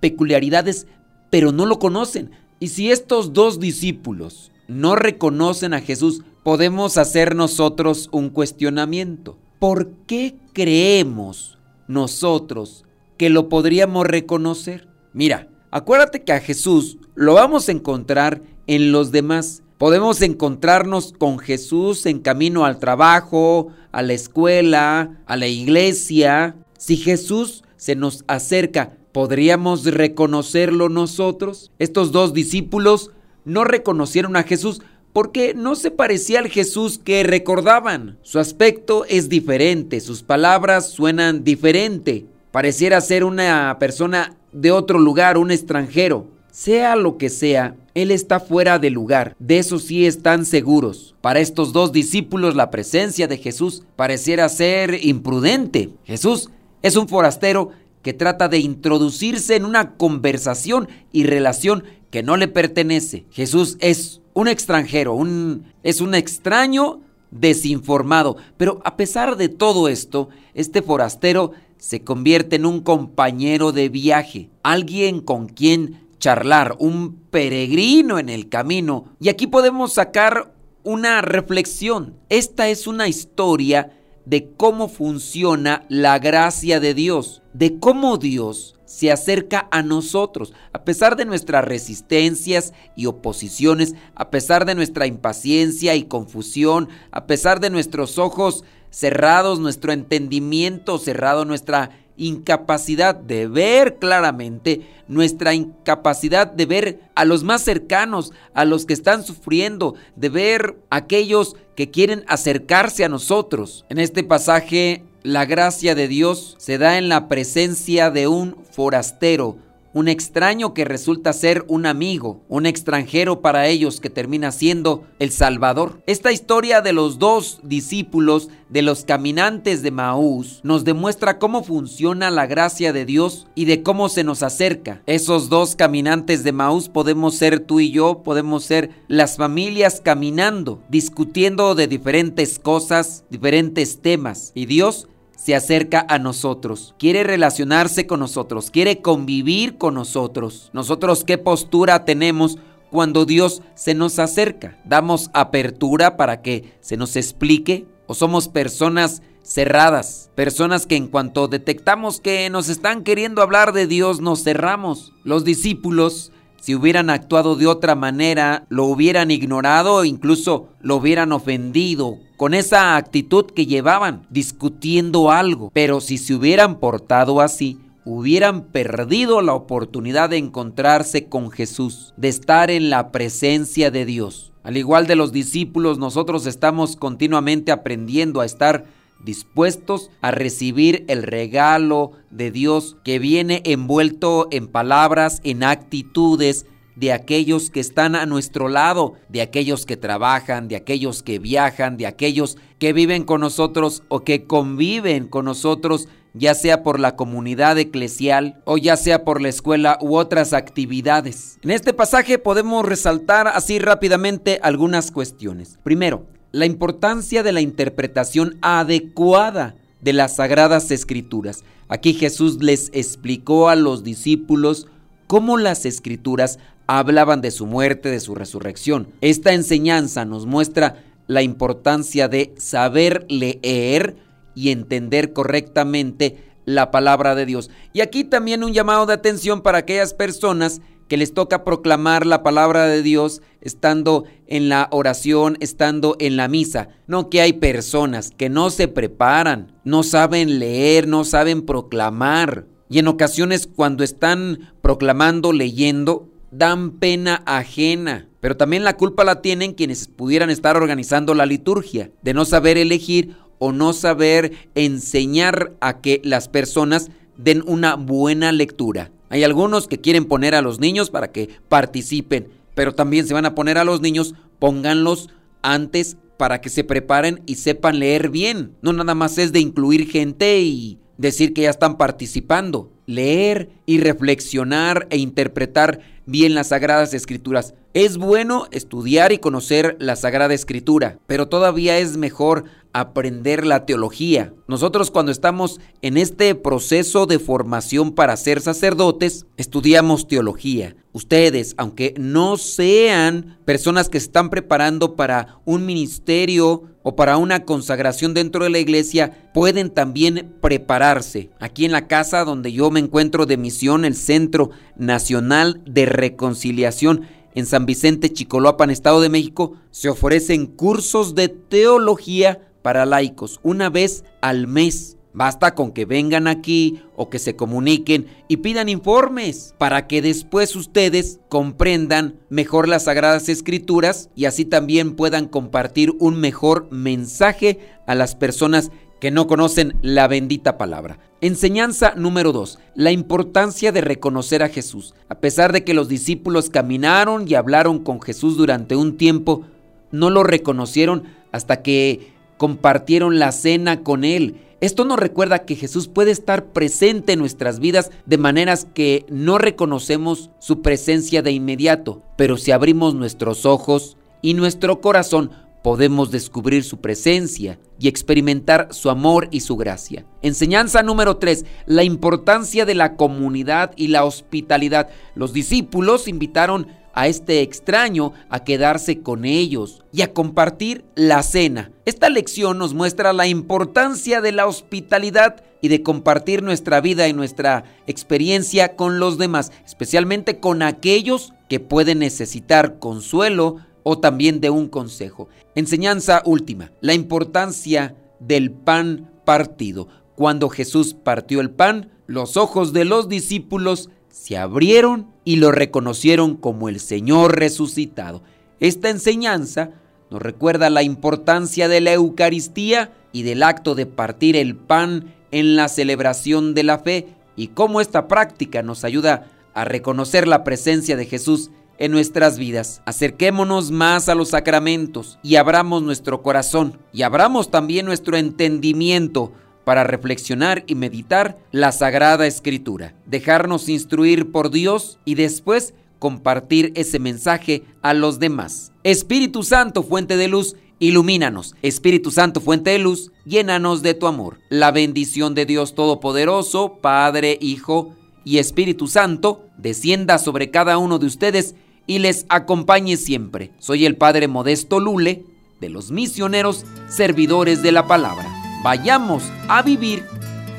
peculiaridades, 0.00 0.86
pero 1.28 1.52
no 1.52 1.66
lo 1.66 1.78
conocen. 1.78 2.30
Y 2.58 2.68
si 2.68 2.90
estos 2.90 3.34
dos 3.34 3.60
discípulos 3.60 4.50
no 4.68 4.96
reconocen 4.96 5.74
a 5.74 5.80
Jesús, 5.80 6.22
podemos 6.42 6.96
hacer 6.96 7.34
nosotros 7.36 8.08
un 8.10 8.30
cuestionamiento. 8.30 9.38
¿Por 9.58 9.92
qué 10.06 10.36
creemos 10.54 11.58
nosotros 11.88 12.86
que 13.18 13.28
lo 13.28 13.50
podríamos 13.50 14.06
reconocer? 14.06 14.88
Mira, 15.12 15.48
acuérdate 15.70 16.22
que 16.22 16.32
a 16.32 16.40
Jesús 16.40 16.96
lo 17.14 17.34
vamos 17.34 17.68
a 17.68 17.72
encontrar 17.72 18.40
en 18.66 18.92
los 18.92 19.12
demás. 19.12 19.62
Podemos 19.76 20.22
encontrarnos 20.22 21.12
con 21.12 21.38
Jesús 21.38 22.06
en 22.06 22.20
camino 22.20 22.64
al 22.64 22.78
trabajo, 22.78 23.68
a 23.92 24.00
la 24.00 24.14
escuela, 24.14 25.22
a 25.26 25.36
la 25.36 25.46
iglesia. 25.46 26.56
Si 26.80 26.96
Jesús 26.96 27.62
se 27.76 27.94
nos 27.94 28.24
acerca, 28.26 28.96
¿podríamos 29.12 29.84
reconocerlo 29.84 30.88
nosotros? 30.88 31.70
Estos 31.78 32.10
dos 32.10 32.32
discípulos 32.32 33.10
no 33.44 33.64
reconocieron 33.64 34.34
a 34.34 34.44
Jesús 34.44 34.80
porque 35.12 35.52
no 35.52 35.74
se 35.74 35.90
parecía 35.90 36.38
al 36.38 36.48
Jesús 36.48 36.98
que 36.98 37.22
recordaban. 37.22 38.16
Su 38.22 38.38
aspecto 38.38 39.04
es 39.10 39.28
diferente, 39.28 40.00
sus 40.00 40.22
palabras 40.22 40.88
suenan 40.88 41.44
diferente. 41.44 42.24
Pareciera 42.50 43.02
ser 43.02 43.24
una 43.24 43.76
persona 43.78 44.34
de 44.50 44.72
otro 44.72 44.98
lugar, 44.98 45.36
un 45.36 45.50
extranjero. 45.50 46.28
Sea 46.50 46.96
lo 46.96 47.18
que 47.18 47.28
sea, 47.28 47.76
él 47.92 48.10
está 48.10 48.40
fuera 48.40 48.78
de 48.78 48.88
lugar. 48.88 49.36
De 49.38 49.58
eso 49.58 49.78
sí 49.78 50.06
están 50.06 50.46
seguros. 50.46 51.14
Para 51.20 51.40
estos 51.40 51.74
dos 51.74 51.92
discípulos 51.92 52.56
la 52.56 52.70
presencia 52.70 53.28
de 53.28 53.36
Jesús 53.36 53.82
pareciera 53.96 54.48
ser 54.48 55.04
imprudente. 55.04 55.90
Jesús 56.04 56.48
es 56.82 56.96
un 56.96 57.08
forastero 57.08 57.70
que 58.02 58.12
trata 58.12 58.48
de 58.48 58.58
introducirse 58.58 59.56
en 59.56 59.64
una 59.64 59.96
conversación 59.96 60.88
y 61.12 61.24
relación 61.24 61.84
que 62.10 62.22
no 62.22 62.36
le 62.36 62.48
pertenece. 62.48 63.26
Jesús 63.30 63.76
es 63.80 64.20
un 64.32 64.48
extranjero, 64.48 65.14
un, 65.14 65.64
es 65.82 66.00
un 66.00 66.14
extraño 66.14 67.00
desinformado. 67.30 68.36
Pero 68.56 68.80
a 68.84 68.96
pesar 68.96 69.36
de 69.36 69.48
todo 69.48 69.88
esto, 69.88 70.28
este 70.54 70.82
forastero 70.82 71.52
se 71.78 72.02
convierte 72.02 72.56
en 72.56 72.66
un 72.66 72.80
compañero 72.80 73.72
de 73.72 73.88
viaje, 73.88 74.50
alguien 74.62 75.20
con 75.20 75.48
quien 75.48 76.08
charlar, 76.18 76.76
un 76.78 77.16
peregrino 77.30 78.18
en 78.18 78.28
el 78.28 78.48
camino. 78.48 79.06
Y 79.20 79.28
aquí 79.28 79.46
podemos 79.46 79.94
sacar 79.94 80.52
una 80.82 81.22
reflexión. 81.22 82.16
Esta 82.28 82.68
es 82.68 82.86
una 82.86 83.08
historia 83.08 83.92
de 84.30 84.52
cómo 84.56 84.88
funciona 84.88 85.84
la 85.88 86.20
gracia 86.20 86.78
de 86.78 86.94
Dios, 86.94 87.42
de 87.52 87.80
cómo 87.80 88.16
Dios 88.16 88.76
se 88.84 89.10
acerca 89.10 89.66
a 89.72 89.82
nosotros, 89.82 90.52
a 90.72 90.84
pesar 90.84 91.16
de 91.16 91.24
nuestras 91.24 91.64
resistencias 91.64 92.72
y 92.94 93.06
oposiciones, 93.06 93.96
a 94.14 94.30
pesar 94.30 94.66
de 94.66 94.76
nuestra 94.76 95.08
impaciencia 95.08 95.96
y 95.96 96.04
confusión, 96.04 96.88
a 97.10 97.26
pesar 97.26 97.58
de 97.58 97.70
nuestros 97.70 98.18
ojos 98.18 98.62
cerrados, 98.90 99.58
nuestro 99.58 99.90
entendimiento 99.90 100.98
cerrado, 100.98 101.44
nuestra 101.44 101.90
incapacidad 102.20 103.14
de 103.14 103.48
ver 103.48 103.96
claramente, 103.96 104.82
nuestra 105.08 105.54
incapacidad 105.54 106.46
de 106.46 106.66
ver 106.66 107.00
a 107.14 107.24
los 107.24 107.42
más 107.42 107.62
cercanos, 107.62 108.32
a 108.54 108.64
los 108.64 108.84
que 108.84 108.92
están 108.92 109.24
sufriendo, 109.24 109.94
de 110.14 110.28
ver 110.28 110.76
a 110.90 110.96
aquellos 110.96 111.56
que 111.74 111.90
quieren 111.90 112.24
acercarse 112.28 113.04
a 113.04 113.08
nosotros. 113.08 113.86
En 113.88 113.98
este 113.98 114.22
pasaje, 114.22 115.02
la 115.22 115.46
gracia 115.46 115.94
de 115.94 116.08
Dios 116.08 116.56
se 116.58 116.78
da 116.78 116.98
en 116.98 117.08
la 117.08 117.26
presencia 117.26 118.10
de 118.10 118.28
un 118.28 118.56
forastero, 118.70 119.56
un 119.92 120.08
extraño 120.08 120.74
que 120.74 120.84
resulta 120.84 121.32
ser 121.32 121.64
un 121.68 121.86
amigo, 121.86 122.42
un 122.48 122.66
extranjero 122.66 123.40
para 123.40 123.66
ellos 123.66 124.00
que 124.00 124.10
termina 124.10 124.52
siendo 124.52 125.04
el 125.18 125.30
Salvador. 125.30 126.02
Esta 126.06 126.32
historia 126.32 126.80
de 126.80 126.92
los 126.92 127.18
dos 127.18 127.60
discípulos 127.62 128.48
de 128.68 128.82
los 128.82 129.04
caminantes 129.04 129.82
de 129.82 129.90
Maús 129.90 130.60
nos 130.62 130.84
demuestra 130.84 131.38
cómo 131.38 131.64
funciona 131.64 132.30
la 132.30 132.46
gracia 132.46 132.92
de 132.92 133.04
Dios 133.04 133.48
y 133.54 133.64
de 133.64 133.82
cómo 133.82 134.08
se 134.08 134.24
nos 134.24 134.42
acerca. 134.42 135.02
Esos 135.06 135.48
dos 135.48 135.74
caminantes 135.76 136.44
de 136.44 136.52
Maús 136.52 136.88
podemos 136.88 137.34
ser 137.34 137.60
tú 137.60 137.80
y 137.80 137.90
yo, 137.90 138.22
podemos 138.22 138.64
ser 138.64 138.90
las 139.08 139.36
familias 139.36 140.00
caminando, 140.00 140.82
discutiendo 140.88 141.74
de 141.74 141.88
diferentes 141.88 142.58
cosas, 142.58 143.24
diferentes 143.30 144.00
temas. 144.00 144.52
Y 144.54 144.66
Dios 144.66 145.08
se 145.40 145.54
acerca 145.54 146.04
a 146.06 146.18
nosotros, 146.18 146.94
quiere 146.98 147.24
relacionarse 147.24 148.06
con 148.06 148.20
nosotros, 148.20 148.70
quiere 148.70 149.00
convivir 149.00 149.78
con 149.78 149.94
nosotros. 149.94 150.68
Nosotros 150.74 151.24
qué 151.24 151.38
postura 151.38 152.04
tenemos 152.04 152.58
cuando 152.90 153.24
Dios 153.24 153.62
se 153.74 153.94
nos 153.94 154.18
acerca? 154.18 154.78
¿Damos 154.84 155.30
apertura 155.32 156.18
para 156.18 156.42
que 156.42 156.74
se 156.82 156.98
nos 156.98 157.16
explique? 157.16 157.86
¿O 158.06 158.12
somos 158.12 158.48
personas 158.48 159.22
cerradas? 159.42 160.30
Personas 160.34 160.84
que 160.84 160.96
en 160.96 161.08
cuanto 161.08 161.48
detectamos 161.48 162.20
que 162.20 162.50
nos 162.50 162.68
están 162.68 163.02
queriendo 163.02 163.40
hablar 163.40 163.72
de 163.72 163.86
Dios, 163.86 164.20
nos 164.20 164.44
cerramos. 164.44 165.14
Los 165.24 165.44
discípulos 165.44 166.32
si 166.60 166.74
hubieran 166.74 167.08
actuado 167.08 167.56
de 167.56 167.66
otra 167.66 167.94
manera, 167.94 168.64
lo 168.68 168.84
hubieran 168.84 169.30
ignorado 169.30 169.94
o 169.96 170.04
incluso 170.04 170.68
lo 170.80 170.96
hubieran 170.96 171.32
ofendido 171.32 172.18
con 172.36 172.54
esa 172.54 172.96
actitud 172.96 173.46
que 173.46 173.66
llevaban, 173.66 174.26
discutiendo 174.30 175.30
algo. 175.30 175.70
Pero 175.72 176.00
si 176.00 176.18
se 176.18 176.34
hubieran 176.34 176.78
portado 176.78 177.40
así, 177.40 177.78
hubieran 178.04 178.64
perdido 178.64 179.40
la 179.40 179.54
oportunidad 179.54 180.30
de 180.30 180.36
encontrarse 180.36 181.26
con 181.26 181.50
Jesús, 181.50 182.12
de 182.16 182.28
estar 182.28 182.70
en 182.70 182.90
la 182.90 183.10
presencia 183.10 183.90
de 183.90 184.04
Dios. 184.04 184.52
Al 184.62 184.76
igual 184.76 185.06
de 185.06 185.16
los 185.16 185.32
discípulos, 185.32 185.98
nosotros 185.98 186.46
estamos 186.46 186.96
continuamente 186.96 187.72
aprendiendo 187.72 188.40
a 188.40 188.46
estar 188.46 188.84
dispuestos 189.24 190.10
a 190.20 190.30
recibir 190.30 191.04
el 191.08 191.22
regalo 191.22 192.12
de 192.30 192.50
Dios 192.50 192.96
que 193.04 193.18
viene 193.18 193.62
envuelto 193.64 194.48
en 194.50 194.68
palabras, 194.68 195.40
en 195.44 195.62
actitudes, 195.64 196.66
de 197.00 197.12
aquellos 197.14 197.70
que 197.70 197.80
están 197.80 198.14
a 198.14 198.26
nuestro 198.26 198.68
lado, 198.68 199.14
de 199.30 199.40
aquellos 199.40 199.86
que 199.86 199.96
trabajan, 199.96 200.68
de 200.68 200.76
aquellos 200.76 201.22
que 201.22 201.38
viajan, 201.38 201.96
de 201.96 202.06
aquellos 202.06 202.58
que 202.78 202.92
viven 202.92 203.24
con 203.24 203.40
nosotros 203.40 204.02
o 204.08 204.20
que 204.20 204.44
conviven 204.44 205.26
con 205.26 205.46
nosotros, 205.46 206.08
ya 206.34 206.54
sea 206.54 206.82
por 206.82 207.00
la 207.00 207.16
comunidad 207.16 207.78
eclesial 207.78 208.60
o 208.66 208.76
ya 208.76 208.96
sea 208.96 209.24
por 209.24 209.40
la 209.40 209.48
escuela 209.48 209.98
u 210.02 210.16
otras 210.16 210.52
actividades. 210.52 211.58
En 211.62 211.70
este 211.70 211.94
pasaje 211.94 212.38
podemos 212.38 212.84
resaltar 212.84 213.48
así 213.48 213.78
rápidamente 213.78 214.60
algunas 214.62 215.10
cuestiones. 215.10 215.78
Primero, 215.82 216.26
la 216.52 216.66
importancia 216.66 217.42
de 217.42 217.52
la 217.52 217.60
interpretación 217.60 218.58
adecuada 218.60 219.74
de 220.00 220.12
las 220.12 220.36
sagradas 220.36 220.90
escrituras. 220.90 221.64
Aquí 221.88 222.14
Jesús 222.14 222.62
les 222.62 222.90
explicó 222.92 223.68
a 223.68 223.76
los 223.76 224.02
discípulos 224.04 224.86
cómo 225.26 225.58
las 225.58 225.86
escrituras 225.86 226.58
hablaban 226.86 227.40
de 227.40 227.50
su 227.50 227.66
muerte, 227.66 228.10
de 228.10 228.20
su 228.20 228.34
resurrección. 228.34 229.08
Esta 229.20 229.52
enseñanza 229.52 230.24
nos 230.24 230.46
muestra 230.46 231.04
la 231.26 231.42
importancia 231.42 232.26
de 232.26 232.52
saber 232.56 233.26
leer 233.28 234.16
y 234.54 234.70
entender 234.70 235.32
correctamente 235.32 236.36
la 236.64 236.90
palabra 236.90 237.34
de 237.34 237.46
Dios. 237.46 237.70
Y 237.92 238.00
aquí 238.00 238.24
también 238.24 238.64
un 238.64 238.72
llamado 238.72 239.06
de 239.06 239.14
atención 239.14 239.62
para 239.62 239.78
aquellas 239.78 240.14
personas 240.14 240.80
que 241.10 241.16
les 241.16 241.34
toca 241.34 241.64
proclamar 241.64 242.24
la 242.24 242.44
palabra 242.44 242.86
de 242.86 243.02
Dios 243.02 243.42
estando 243.60 244.26
en 244.46 244.68
la 244.68 244.86
oración, 244.92 245.56
estando 245.58 246.14
en 246.20 246.36
la 246.36 246.46
misa. 246.46 246.90
No 247.08 247.28
que 247.28 247.40
hay 247.40 247.54
personas 247.54 248.30
que 248.30 248.48
no 248.48 248.70
se 248.70 248.86
preparan, 248.86 249.72
no 249.82 250.04
saben 250.04 250.60
leer, 250.60 251.08
no 251.08 251.24
saben 251.24 251.62
proclamar. 251.62 252.68
Y 252.88 253.00
en 253.00 253.08
ocasiones 253.08 253.66
cuando 253.66 254.04
están 254.04 254.72
proclamando, 254.82 255.52
leyendo, 255.52 256.28
dan 256.52 256.92
pena 256.92 257.42
ajena. 257.44 258.28
Pero 258.38 258.56
también 258.56 258.84
la 258.84 258.96
culpa 258.96 259.24
la 259.24 259.42
tienen 259.42 259.72
quienes 259.72 260.06
pudieran 260.06 260.48
estar 260.48 260.76
organizando 260.76 261.34
la 261.34 261.44
liturgia, 261.44 262.12
de 262.22 262.34
no 262.34 262.44
saber 262.44 262.78
elegir 262.78 263.34
o 263.58 263.72
no 263.72 263.94
saber 263.94 264.52
enseñar 264.76 265.72
a 265.80 266.00
que 266.02 266.20
las 266.22 266.48
personas 266.48 267.10
den 267.36 267.64
una 267.66 267.96
buena 267.96 268.52
lectura. 268.52 269.10
Hay 269.30 269.44
algunos 269.44 269.86
que 269.86 270.00
quieren 270.00 270.26
poner 270.26 270.54
a 270.54 270.60
los 270.60 270.80
niños 270.80 271.08
para 271.08 271.30
que 271.30 271.48
participen, 271.68 272.48
pero 272.74 272.94
también 272.94 273.26
se 273.26 273.32
van 273.32 273.46
a 273.46 273.54
poner 273.54 273.78
a 273.78 273.84
los 273.84 274.00
niños, 274.00 274.34
pónganlos 274.58 275.30
antes 275.62 276.16
para 276.36 276.60
que 276.60 276.68
se 276.68 276.84
preparen 276.84 277.40
y 277.46 277.54
sepan 277.54 278.00
leer 278.00 278.28
bien. 278.28 278.72
No 278.82 278.92
nada 278.92 279.14
más 279.14 279.38
es 279.38 279.52
de 279.52 279.60
incluir 279.60 280.10
gente 280.10 280.60
y 280.60 280.98
decir 281.16 281.52
que 281.52 281.62
ya 281.62 281.70
están 281.70 281.96
participando. 281.96 282.90
Leer 283.06 283.70
y 283.86 284.00
reflexionar 284.00 285.06
e 285.10 285.18
interpretar 285.18 286.00
bien 286.26 286.54
las 286.54 286.68
Sagradas 286.68 287.14
Escrituras. 287.14 287.74
Es 287.92 288.16
bueno 288.16 288.66
estudiar 288.70 289.32
y 289.32 289.38
conocer 289.38 289.96
la 290.00 290.16
Sagrada 290.16 290.54
Escritura, 290.54 291.18
pero 291.26 291.48
todavía 291.48 291.98
es 291.98 292.16
mejor 292.16 292.64
aprender 292.92 293.66
la 293.66 293.86
teología. 293.86 294.52
Nosotros 294.66 295.10
cuando 295.10 295.32
estamos 295.32 295.80
en 296.02 296.16
este 296.16 296.54
proceso 296.54 297.26
de 297.26 297.38
formación 297.38 298.12
para 298.12 298.36
ser 298.36 298.60
sacerdotes, 298.60 299.46
estudiamos 299.56 300.26
teología. 300.26 300.96
Ustedes, 301.12 301.74
aunque 301.76 302.14
no 302.18 302.56
sean 302.56 303.58
personas 303.64 304.08
que 304.08 304.20
se 304.20 304.26
están 304.26 304.50
preparando 304.50 305.16
para 305.16 305.60
un 305.64 305.84
ministerio 305.84 306.84
o 307.02 307.16
para 307.16 307.36
una 307.36 307.64
consagración 307.64 308.34
dentro 308.34 308.64
de 308.64 308.70
la 308.70 308.78
iglesia, 308.78 309.50
pueden 309.52 309.90
también 309.90 310.54
prepararse. 310.60 311.50
Aquí 311.58 311.84
en 311.84 311.92
la 311.92 312.06
casa 312.06 312.44
donde 312.44 312.72
yo 312.72 312.90
me 312.90 313.00
encuentro 313.00 313.46
de 313.46 313.56
misión, 313.56 314.04
el 314.04 314.14
Centro 314.14 314.70
Nacional 314.96 315.80
de 315.84 316.06
Reconciliación, 316.06 317.26
en 317.54 317.66
San 317.66 317.86
Vicente, 317.86 318.32
Chicoloapan, 318.32 318.90
Estado 318.90 319.20
de 319.20 319.28
México, 319.28 319.72
se 319.90 320.08
ofrecen 320.08 320.66
cursos 320.66 321.34
de 321.34 321.48
teología 321.48 322.69
para 322.82 323.06
laicos 323.06 323.60
una 323.62 323.90
vez 323.90 324.24
al 324.40 324.66
mes. 324.66 325.16
Basta 325.32 325.76
con 325.76 325.92
que 325.92 326.06
vengan 326.06 326.48
aquí 326.48 327.02
o 327.14 327.30
que 327.30 327.38
se 327.38 327.54
comuniquen 327.54 328.26
y 328.48 328.56
pidan 328.58 328.88
informes 328.88 329.74
para 329.78 330.08
que 330.08 330.22
después 330.22 330.74
ustedes 330.74 331.38
comprendan 331.48 332.40
mejor 332.48 332.88
las 332.88 333.04
sagradas 333.04 333.48
escrituras 333.48 334.28
y 334.34 334.46
así 334.46 334.64
también 334.64 335.14
puedan 335.14 335.46
compartir 335.46 336.12
un 336.18 336.40
mejor 336.40 336.88
mensaje 336.90 337.78
a 338.06 338.16
las 338.16 338.34
personas 338.34 338.90
que 339.20 339.30
no 339.30 339.46
conocen 339.46 339.96
la 340.02 340.26
bendita 340.26 340.78
palabra. 340.78 341.18
Enseñanza 341.40 342.14
número 342.16 342.52
2. 342.52 342.78
La 342.96 343.12
importancia 343.12 343.92
de 343.92 344.00
reconocer 344.00 344.62
a 344.62 344.68
Jesús. 344.68 345.14
A 345.28 345.36
pesar 345.36 345.72
de 345.72 345.84
que 345.84 345.94
los 345.94 346.08
discípulos 346.08 346.70
caminaron 346.70 347.46
y 347.46 347.54
hablaron 347.54 348.00
con 348.00 348.20
Jesús 348.20 348.56
durante 348.56 348.96
un 348.96 349.16
tiempo, 349.16 349.64
no 350.10 350.30
lo 350.30 350.42
reconocieron 350.42 351.24
hasta 351.52 351.82
que 351.82 352.32
compartieron 352.60 353.38
la 353.38 353.52
cena 353.52 354.02
con 354.02 354.22
Él. 354.22 354.56
Esto 354.82 355.06
nos 355.06 355.18
recuerda 355.18 355.60
que 355.60 355.76
Jesús 355.76 356.08
puede 356.08 356.30
estar 356.30 356.66
presente 356.66 357.32
en 357.32 357.38
nuestras 357.38 357.80
vidas 357.80 358.10
de 358.26 358.36
maneras 358.36 358.86
que 358.92 359.24
no 359.30 359.56
reconocemos 359.56 360.50
su 360.58 360.82
presencia 360.82 361.40
de 361.40 361.52
inmediato, 361.52 362.20
pero 362.36 362.58
si 362.58 362.70
abrimos 362.70 363.14
nuestros 363.14 363.64
ojos 363.64 364.18
y 364.42 364.52
nuestro 364.52 365.00
corazón, 365.00 365.52
podemos 365.82 366.30
descubrir 366.30 366.84
su 366.84 367.00
presencia 367.00 367.78
y 367.98 368.08
experimentar 368.08 368.88
su 368.92 369.10
amor 369.10 369.48
y 369.50 369.60
su 369.60 369.76
gracia. 369.76 370.24
Enseñanza 370.42 371.02
número 371.02 371.36
3, 371.36 371.64
la 371.86 372.04
importancia 372.04 372.84
de 372.84 372.94
la 372.94 373.16
comunidad 373.16 373.92
y 373.96 374.08
la 374.08 374.24
hospitalidad. 374.24 375.08
Los 375.34 375.52
discípulos 375.52 376.28
invitaron 376.28 376.86
a 377.12 377.26
este 377.26 377.62
extraño 377.62 378.32
a 378.48 378.64
quedarse 378.64 379.20
con 379.20 379.44
ellos 379.44 380.02
y 380.12 380.22
a 380.22 380.32
compartir 380.32 381.04
la 381.14 381.42
cena. 381.42 381.90
Esta 382.04 382.30
lección 382.30 382.78
nos 382.78 382.94
muestra 382.94 383.32
la 383.32 383.46
importancia 383.46 384.40
de 384.40 384.52
la 384.52 384.66
hospitalidad 384.66 385.64
y 385.82 385.88
de 385.88 386.02
compartir 386.02 386.62
nuestra 386.62 387.00
vida 387.00 387.26
y 387.26 387.32
nuestra 387.32 387.84
experiencia 388.06 388.96
con 388.96 389.18
los 389.18 389.38
demás, 389.38 389.72
especialmente 389.84 390.60
con 390.60 390.82
aquellos 390.82 391.52
que 391.68 391.80
pueden 391.80 392.18
necesitar 392.20 392.98
consuelo 392.98 393.76
o 394.02 394.18
también 394.18 394.60
de 394.60 394.70
un 394.70 394.88
consejo. 394.88 395.48
Enseñanza 395.74 396.42
última, 396.44 396.90
la 397.00 397.14
importancia 397.14 398.16
del 398.40 398.72
pan 398.72 399.30
partido. 399.44 400.08
Cuando 400.34 400.68
Jesús 400.68 401.14
partió 401.14 401.60
el 401.60 401.70
pan, 401.70 402.10
los 402.26 402.56
ojos 402.56 402.92
de 402.92 403.04
los 403.04 403.28
discípulos 403.28 404.10
se 404.28 404.56
abrieron 404.56 405.28
y 405.44 405.56
lo 405.56 405.70
reconocieron 405.70 406.56
como 406.56 406.88
el 406.88 407.00
Señor 407.00 407.58
resucitado. 407.58 408.42
Esta 408.80 409.10
enseñanza 409.10 409.90
nos 410.30 410.40
recuerda 410.40 410.90
la 410.90 411.02
importancia 411.02 411.88
de 411.88 412.00
la 412.00 412.12
Eucaristía 412.12 413.12
y 413.32 413.42
del 413.42 413.62
acto 413.62 413.94
de 413.94 414.06
partir 414.06 414.56
el 414.56 414.76
pan 414.76 415.34
en 415.50 415.76
la 415.76 415.88
celebración 415.88 416.74
de 416.74 416.84
la 416.84 416.98
fe 416.98 417.28
y 417.56 417.68
cómo 417.68 418.00
esta 418.00 418.28
práctica 418.28 418.82
nos 418.82 419.04
ayuda 419.04 419.46
a 419.74 419.84
reconocer 419.84 420.48
la 420.48 420.64
presencia 420.64 421.16
de 421.16 421.26
Jesús 421.26 421.70
en 422.00 422.10
nuestras 422.10 422.58
vidas. 422.58 423.02
Acerquémonos 423.04 423.92
más 423.92 424.28
a 424.28 424.34
los 424.34 424.48
sacramentos 424.48 425.38
y 425.44 425.54
abramos 425.56 426.02
nuestro 426.02 426.42
corazón 426.42 426.98
y 427.12 427.22
abramos 427.22 427.70
también 427.70 428.06
nuestro 428.06 428.36
entendimiento 428.36 429.52
para 429.84 430.02
reflexionar 430.04 430.82
y 430.86 430.94
meditar 430.94 431.58
la 431.70 431.92
Sagrada 431.92 432.46
Escritura, 432.46 433.14
dejarnos 433.26 433.88
instruir 433.88 434.50
por 434.50 434.70
Dios 434.70 435.18
y 435.24 435.34
después 435.34 435.94
compartir 436.18 436.92
ese 436.96 437.18
mensaje 437.18 437.84
a 438.02 438.14
los 438.14 438.38
demás. 438.38 438.92
Espíritu 439.04 439.62
Santo, 439.62 440.02
fuente 440.02 440.36
de 440.36 440.48
luz, 440.48 440.76
ilumínanos. 440.98 441.74
Espíritu 441.82 442.30
Santo, 442.30 442.60
fuente 442.60 442.90
de 442.90 442.98
luz, 442.98 443.32
llénanos 443.44 444.02
de 444.02 444.14
tu 444.14 444.26
amor. 444.26 444.58
La 444.68 444.90
bendición 444.90 445.54
de 445.54 445.66
Dios 445.66 445.94
Todopoderoso, 445.94 446.98
Padre, 447.00 447.58
Hijo 447.60 448.14
y 448.44 448.58
Espíritu 448.58 449.06
Santo, 449.06 449.64
descienda 449.76 450.38
sobre 450.38 450.70
cada 450.70 450.98
uno 450.98 451.18
de 451.18 451.26
ustedes 451.26 451.74
y 452.10 452.18
les 452.18 452.44
acompañe 452.48 453.16
siempre. 453.16 453.70
Soy 453.78 454.04
el 454.04 454.16
Padre 454.16 454.48
Modesto 454.48 454.98
Lule, 454.98 455.44
de 455.80 455.88
los 455.88 456.10
misioneros 456.10 456.84
servidores 457.08 457.82
de 457.82 457.92
la 457.92 458.06
palabra 458.06 458.60
vayamos 458.82 459.42
a 459.68 459.82
vivir 459.82 460.24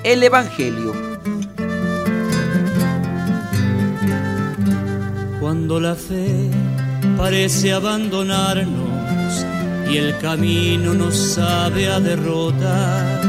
el 0.04 0.24
Evangelio. 0.24 0.94
Cuando 5.40 5.80
la 5.80 5.96
fe 5.96 6.50
parece 7.18 7.74
abandonarnos 7.74 9.46
y 9.90 9.98
el 9.98 10.18
camino 10.20 10.94
nos 10.94 11.16
sabe 11.16 11.88
a 11.88 12.00
derrota, 12.00 13.22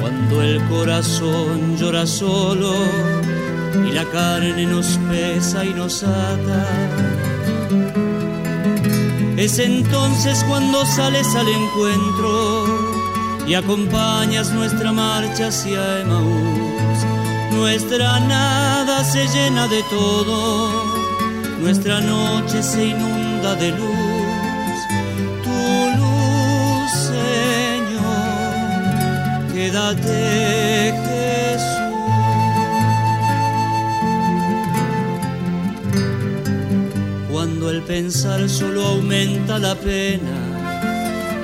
cuando 0.00 0.42
el 0.42 0.62
corazón 0.68 1.76
llora 1.76 2.06
solo 2.06 2.74
y 3.86 3.92
la 3.92 4.04
carne 4.04 4.66
nos 4.66 4.98
pesa 5.10 5.64
y 5.64 5.72
nos 5.74 6.02
ata, 6.02 6.66
es 9.36 9.58
entonces 9.58 10.44
cuando 10.48 10.84
sales 10.86 11.26
al 11.34 11.48
encuentro 11.48 12.92
y 13.46 13.54
acompañas 13.54 14.52
nuestra 14.52 14.92
marcha 14.92 15.48
hacia 15.48 16.00
Emaús. 16.00 16.72
Nuestra 17.52 18.20
nada 18.20 19.04
se 19.04 19.26
llena 19.28 19.68
de 19.68 19.82
todo, 19.84 20.70
nuestra 21.60 22.00
noche 22.00 22.62
se 22.62 22.86
inunda 22.86 23.54
de 23.56 23.70
luz. 23.70 24.78
Tu 25.44 25.90
luz, 25.98 26.90
Señor, 27.10 28.12
quédate 29.52 30.31
pensar 38.02 38.48
solo 38.48 38.84
aumenta 38.84 39.60
la 39.60 39.76
pena, 39.76 40.36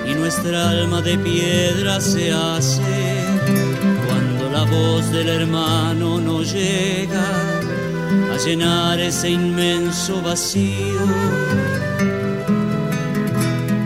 y 0.09 0.13
nuestra 0.15 0.71
alma 0.71 1.01
de 1.01 1.17
piedra 1.17 2.01
se 2.01 2.33
hace 2.33 2.83
cuando 4.07 4.51
la 4.51 4.65
voz 4.65 5.09
del 5.13 5.29
hermano 5.29 6.19
no 6.19 6.43
llega 6.43 7.27
a 8.33 8.37
llenar 8.45 8.99
ese 8.99 9.31
inmenso 9.31 10.21
vacío. 10.21 11.05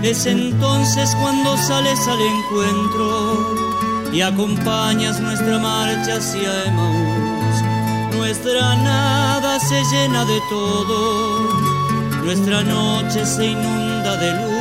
Es 0.02 0.24
entonces 0.24 1.14
cuando 1.20 1.58
sales 1.58 2.00
al 2.08 2.20
encuentro 2.34 4.10
y 4.14 4.22
acompañas 4.22 5.20
nuestra 5.20 5.58
marcha 5.58 6.16
hacia 6.16 6.64
Emaús. 6.64 7.56
Nuestra 8.16 8.76
nada 8.76 9.60
se 9.60 9.78
llena 9.92 10.24
de 10.24 10.40
todo, 10.48 11.61
nuestra 12.22 12.62
noche 12.62 13.26
se 13.26 13.46
inunda 13.46 14.16
de 14.16 14.30
luz. 14.32 14.52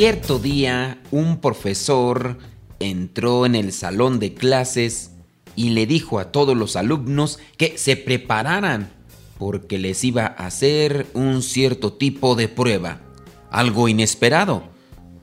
Cierto 0.00 0.38
día, 0.38 0.96
un 1.10 1.42
profesor 1.42 2.38
entró 2.80 3.46
en 3.46 3.54
el 3.54 3.72
salón 3.72 4.18
de 4.18 4.34
clases 4.34 5.12
y 5.54 5.70
le 5.70 5.86
dijo 5.86 6.18
a 6.18 6.32
todos 6.32 6.56
los 6.56 6.74
alumnos 6.74 7.38
que 7.56 7.78
se 7.78 7.96
prepararan 7.96 8.90
porque 9.38 9.78
les 9.78 10.02
iba 10.04 10.26
a 10.26 10.46
hacer 10.46 11.06
un 11.14 11.42
cierto 11.42 11.92
tipo 11.92 12.34
de 12.34 12.48
prueba, 12.48 13.00
algo 13.50 13.88
inesperado. 13.88 14.64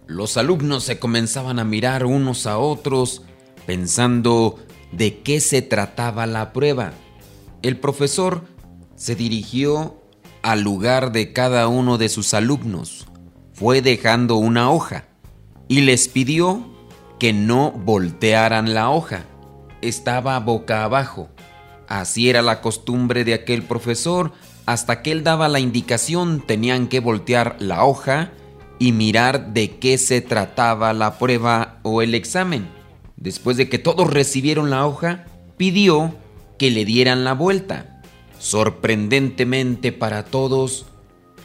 Los 0.08 0.38
alumnos 0.38 0.84
se 0.84 1.00
comenzaban 1.00 1.60
a 1.60 1.66
mirar 1.66 2.06
unos 2.06 2.48
a 2.48 2.58
otros 2.58 3.24
pensando 3.66 4.58
de 4.92 5.20
qué 5.20 5.40
se 5.40 5.62
trataba 5.62 6.26
la 6.26 6.54
prueba. 6.54 6.94
El 7.62 7.78
profesor 7.78 8.44
se 8.96 9.16
dirigió 9.16 10.02
al 10.42 10.62
lugar 10.62 11.12
de 11.12 11.34
cada 11.34 11.68
uno 11.68 11.98
de 11.98 12.10
sus 12.10 12.34
alumnos, 12.34 13.08
fue 13.54 13.82
dejando 13.82 14.38
una 14.38 14.72
hoja 14.72 15.06
y 15.68 15.82
les 15.82 16.08
pidió 16.08 16.77
que 17.20 17.34
no 17.34 17.72
voltearan 17.72 18.74
la 18.74 18.90
hoja. 18.90 19.26
Estaba 19.82 20.40
boca 20.40 20.84
abajo. 20.84 21.30
Así 21.88 22.30
era 22.30 22.42
la 22.42 22.62
costumbre 22.62 23.24
de 23.24 23.34
aquel 23.34 23.64
profesor, 23.64 24.34
hasta 24.66 25.02
que 25.02 25.12
él 25.12 25.24
daba 25.24 25.48
la 25.48 25.60
indicación 25.60 26.44
tenían 26.46 26.88
que 26.88 27.00
voltear 27.00 27.56
la 27.60 27.86
hoja 27.86 28.32
y 28.80 28.92
mirar 28.92 29.54
de 29.54 29.78
qué 29.78 29.98
se 29.98 30.22
trataba 30.22 30.94
la 30.94 31.18
prueba 31.18 31.80
o 31.84 32.02
el 32.02 32.14
examen. 32.14 32.68
Después 33.16 33.58
de 33.58 33.70
que 33.70 33.80
todos 33.80 34.12
recibieron 34.12 34.70
la 34.70 34.86
hoja, 34.86 35.26
pidió 35.56 36.16
que 36.60 36.70
le 36.70 36.86
dieran 36.86 37.24
la 37.24 37.34
vuelta. 37.34 38.02
Sorprendentemente 38.40 39.92
para 39.92 40.26
todos, 40.26 40.86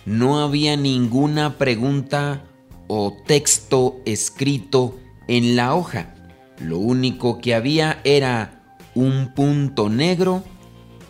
no 0.05 0.41
había 0.41 0.77
ninguna 0.77 1.57
pregunta 1.57 2.45
o 2.89 3.17
texto 3.27 4.01
escrito 4.05 4.99
en 5.29 5.57
la 5.57 5.75
hoja. 5.75 6.15
Lo 6.59 6.79
único 6.79 7.41
que 7.41 7.55
había 7.55 8.01
era 8.05 8.63
un 8.95 9.33
punto 9.35 9.89
negro 9.89 10.45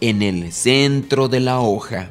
en 0.00 0.22
el 0.22 0.52
centro 0.52 1.28
de 1.28 1.40
la 1.40 1.60
hoja. 1.60 2.10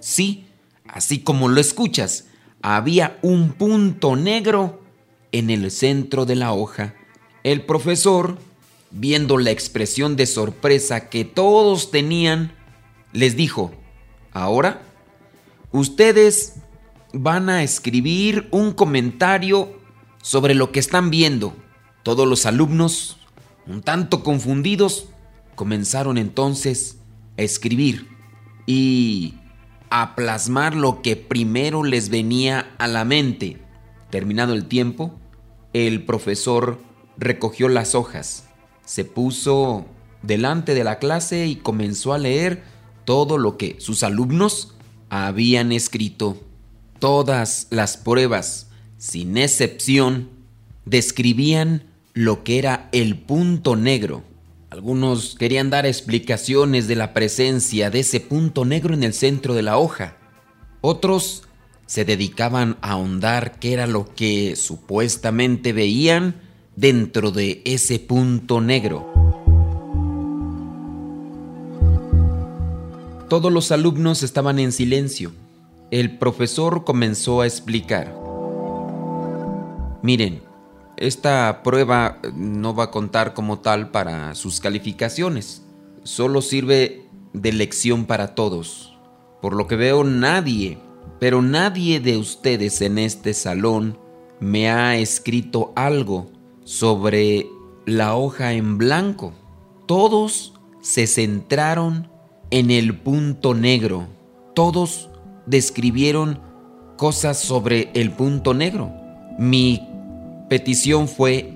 Sí, 0.00 0.46
así 0.86 1.20
como 1.20 1.48
lo 1.48 1.60
escuchas, 1.60 2.26
había 2.60 3.18
un 3.22 3.52
punto 3.52 4.16
negro 4.16 4.82
en 5.32 5.50
el 5.50 5.70
centro 5.70 6.26
de 6.26 6.36
la 6.36 6.52
hoja. 6.52 6.94
El 7.44 7.64
profesor, 7.64 8.38
viendo 8.90 9.38
la 9.38 9.50
expresión 9.50 10.16
de 10.16 10.26
sorpresa 10.26 11.08
que 11.08 11.24
todos 11.24 11.90
tenían, 11.90 12.52
les 13.12 13.36
dijo, 13.36 13.72
ahora, 14.32 14.82
ustedes 15.70 16.54
van 17.12 17.50
a 17.50 17.62
escribir 17.62 18.48
un 18.50 18.72
comentario 18.72 19.78
sobre 20.22 20.54
lo 20.54 20.72
que 20.72 20.80
están 20.80 21.10
viendo. 21.10 21.54
Todos 22.02 22.26
los 22.26 22.46
alumnos, 22.46 23.18
un 23.66 23.82
tanto 23.82 24.22
confundidos, 24.22 25.08
comenzaron 25.54 26.18
entonces 26.18 26.98
a 27.38 27.42
escribir 27.42 28.08
y 28.66 29.34
a 29.90 30.14
plasmar 30.14 30.74
lo 30.74 31.02
que 31.02 31.16
primero 31.16 31.84
les 31.84 32.08
venía 32.08 32.74
a 32.78 32.86
la 32.88 33.04
mente. 33.04 33.58
Terminado 34.10 34.54
el 34.54 34.66
tiempo, 34.66 35.18
el 35.72 36.04
profesor 36.04 36.78
recogió 37.18 37.68
las 37.68 37.94
hojas, 37.94 38.48
se 38.84 39.04
puso 39.04 39.86
delante 40.22 40.74
de 40.74 40.84
la 40.84 40.98
clase 40.98 41.46
y 41.46 41.56
comenzó 41.56 42.12
a 42.12 42.18
leer 42.18 42.62
todo 43.04 43.38
lo 43.38 43.56
que 43.56 43.76
sus 43.78 44.02
alumnos 44.02 44.74
habían 45.08 45.72
escrito. 45.72 46.42
Todas 46.98 47.66
las 47.70 47.96
pruebas, 47.96 48.68
sin 48.98 49.36
excepción, 49.36 50.30
describían 50.84 51.84
lo 52.14 52.44
que 52.44 52.58
era 52.58 52.88
el 52.92 53.18
punto 53.18 53.76
negro. 53.76 54.22
Algunos 54.70 55.34
querían 55.34 55.68
dar 55.68 55.84
explicaciones 55.84 56.88
de 56.88 56.96
la 56.96 57.12
presencia 57.12 57.90
de 57.90 58.00
ese 58.00 58.20
punto 58.20 58.64
negro 58.64 58.94
en 58.94 59.02
el 59.02 59.12
centro 59.12 59.54
de 59.54 59.62
la 59.62 59.76
hoja. 59.76 60.16
Otros 60.80 61.42
se 61.86 62.04
dedicaban 62.06 62.78
a 62.80 62.92
ahondar 62.92 63.58
qué 63.58 63.74
era 63.74 63.86
lo 63.86 64.14
que 64.14 64.56
supuestamente 64.56 65.74
veían 65.74 66.36
dentro 66.74 67.32
de 67.32 67.60
ese 67.66 67.98
punto 67.98 68.62
negro. 68.62 69.11
Todos 73.32 73.50
los 73.50 73.72
alumnos 73.72 74.22
estaban 74.22 74.58
en 74.58 74.72
silencio 74.72 75.32
el 75.90 76.18
profesor 76.18 76.84
comenzó 76.84 77.40
a 77.40 77.46
explicar. 77.46 78.14
Miren, 80.02 80.42
esta 80.98 81.62
prueba 81.62 82.18
no 82.36 82.74
va 82.74 82.84
a 82.84 82.90
contar 82.90 83.32
como 83.32 83.60
tal 83.60 83.90
para 83.90 84.34
sus 84.34 84.60
calificaciones, 84.60 85.62
solo 86.02 86.42
sirve 86.42 87.08
de 87.32 87.52
lección 87.54 88.04
para 88.04 88.34
todos. 88.34 88.98
Por 89.40 89.54
lo 89.54 89.66
que 89.66 89.76
veo 89.76 90.04
nadie, 90.04 90.76
pero 91.18 91.40
nadie 91.40 92.00
de 92.00 92.18
ustedes 92.18 92.82
en 92.82 92.98
este 92.98 93.32
salón 93.32 93.96
me 94.40 94.70
ha 94.70 94.98
escrito 94.98 95.72
algo 95.74 96.30
sobre 96.64 97.46
la 97.86 98.14
hoja 98.14 98.52
en 98.52 98.76
blanco. 98.76 99.32
Todos 99.86 100.52
se 100.82 101.06
centraron 101.06 102.11
en 102.52 102.70
el 102.70 102.94
punto 102.94 103.54
negro. 103.54 104.06
Todos 104.54 105.08
describieron 105.46 106.38
cosas 106.98 107.40
sobre 107.40 107.90
el 107.94 108.12
punto 108.12 108.52
negro. 108.52 108.92
Mi 109.38 109.80
petición 110.50 111.08
fue, 111.08 111.54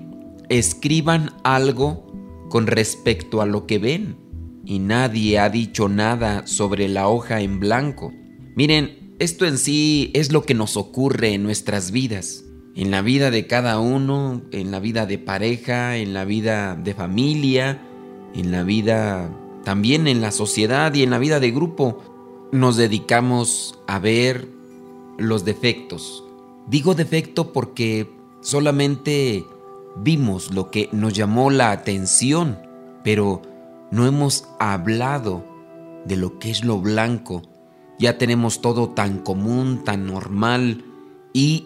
escriban 0.49 1.31
algo 1.43 2.11
con 2.49 2.65
respecto 2.65 3.41
a 3.41 3.45
lo 3.45 3.67
que 3.67 3.77
ven. 3.77 4.17
Y 4.65 4.79
nadie 4.79 5.39
ha 5.39 5.49
dicho 5.49 5.87
nada 5.87 6.47
sobre 6.47 6.89
la 6.89 7.07
hoja 7.07 7.41
en 7.41 7.59
blanco. 7.59 8.11
Miren, 8.55 9.15
esto 9.19 9.45
en 9.45 9.59
sí 9.59 10.09
es 10.15 10.31
lo 10.31 10.41
que 10.43 10.55
nos 10.55 10.77
ocurre 10.77 11.33
en 11.33 11.43
nuestras 11.43 11.91
vidas. 11.91 12.43
En 12.75 12.89
la 12.89 13.03
vida 13.03 13.29
de 13.29 13.45
cada 13.45 13.79
uno, 13.79 14.41
en 14.51 14.71
la 14.71 14.79
vida 14.79 15.05
de 15.05 15.19
pareja, 15.19 15.97
en 15.97 16.15
la 16.15 16.25
vida 16.25 16.75
de 16.75 16.95
familia, 16.95 17.81
en 18.33 18.51
la 18.51 18.63
vida 18.63 19.31
también 19.67 20.07
en 20.07 20.21
la 20.21 20.31
sociedad 20.31 20.93
y 20.93 21.03
en 21.03 21.09
la 21.09 21.19
vida 21.19 21.41
de 21.41 21.51
grupo 21.51 21.97
nos 22.53 22.77
dedicamos 22.77 23.77
a 23.85 23.99
ver 23.99 24.47
los 25.17 25.43
defectos. 25.43 26.23
Digo 26.67 26.95
defecto 26.95 27.51
porque 27.51 28.09
solamente 28.39 29.45
vimos 29.97 30.53
lo 30.53 30.71
que 30.71 30.87
nos 30.93 31.11
llamó 31.11 31.49
la 31.49 31.71
atención, 31.71 32.57
pero 33.03 33.41
no 33.91 34.07
hemos 34.07 34.47
hablado 34.57 35.43
de 36.05 36.15
lo 36.15 36.39
que 36.39 36.49
es 36.49 36.63
lo 36.63 36.79
blanco. 36.79 37.41
Ya 37.99 38.17
tenemos 38.17 38.61
todo 38.61 38.91
tan 38.91 39.19
común, 39.19 39.83
tan 39.83 40.05
normal 40.05 40.85
y 41.33 41.65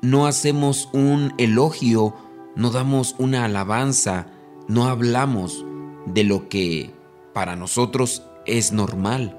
no 0.00 0.26
hacemos 0.26 0.88
un 0.94 1.34
elogio, 1.36 2.14
no 2.56 2.70
damos 2.70 3.14
una 3.18 3.44
alabanza, 3.44 4.28
no 4.68 4.86
hablamos 4.86 5.66
de 6.06 6.24
lo 6.24 6.48
que 6.48 7.01
para 7.32 7.56
nosotros 7.56 8.22
es 8.46 8.72
normal. 8.72 9.38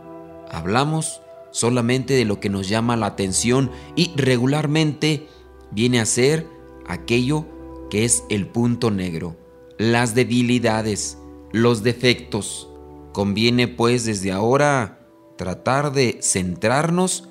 Hablamos 0.51 1.21
solamente 1.51 2.13
de 2.13 2.25
lo 2.25 2.39
que 2.39 2.49
nos 2.49 2.67
llama 2.67 2.97
la 2.97 3.07
atención 3.07 3.71
y 3.95 4.11
regularmente 4.15 5.27
viene 5.71 5.99
a 5.99 6.05
ser 6.05 6.47
aquello 6.87 7.45
que 7.89 8.05
es 8.05 8.23
el 8.29 8.47
punto 8.47 8.91
negro, 8.91 9.37
las 9.77 10.15
debilidades, 10.15 11.17
los 11.51 11.83
defectos. 11.83 12.67
Conviene 13.13 13.67
pues 13.67 14.05
desde 14.05 14.31
ahora 14.31 14.99
tratar 15.37 15.93
de 15.93 16.19
centrarnos 16.21 17.29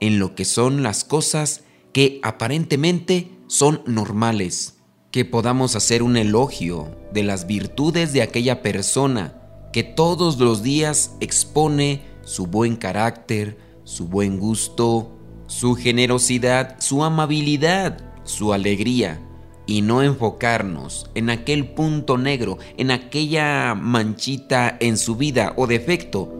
en 0.00 0.18
lo 0.18 0.34
que 0.34 0.44
son 0.44 0.82
las 0.82 1.04
cosas 1.04 1.62
que 1.92 2.20
aparentemente 2.22 3.30
son 3.46 3.82
normales, 3.86 4.78
que 5.10 5.24
podamos 5.24 5.76
hacer 5.76 6.02
un 6.02 6.16
elogio 6.16 6.96
de 7.12 7.22
las 7.22 7.46
virtudes 7.46 8.12
de 8.12 8.22
aquella 8.22 8.62
persona 8.62 9.39
que 9.72 9.82
todos 9.82 10.38
los 10.38 10.62
días 10.62 11.16
expone 11.20 12.02
su 12.22 12.46
buen 12.46 12.76
carácter, 12.76 13.58
su 13.84 14.08
buen 14.08 14.38
gusto, 14.38 15.10
su 15.46 15.74
generosidad, 15.74 16.76
su 16.80 17.04
amabilidad, 17.04 17.98
su 18.24 18.52
alegría, 18.52 19.20
y 19.66 19.82
no 19.82 20.02
enfocarnos 20.02 21.08
en 21.14 21.30
aquel 21.30 21.68
punto 21.68 22.18
negro, 22.18 22.58
en 22.76 22.90
aquella 22.90 23.76
manchita 23.76 24.76
en 24.80 24.96
su 24.96 25.14
vida 25.14 25.52
o 25.56 25.68
defecto 25.68 26.32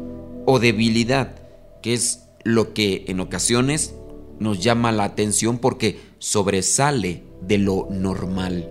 o 0.47 0.59
debilidad, 0.59 1.37
que 1.81 1.95
es 1.95 2.25
lo 2.43 2.75
que 2.75 3.05
en 3.07 3.21
ocasiones 3.21 3.95
nos 4.41 4.59
llama 4.59 4.91
la 4.91 5.05
atención 5.05 5.59
porque 5.59 6.01
sobresale 6.19 7.23
de 7.41 7.59
lo 7.59 7.87
normal. 7.91 8.69